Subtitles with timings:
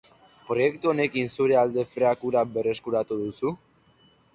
[0.47, 3.59] Proiektu honekin zure alde freak hura berreskuratu duzu?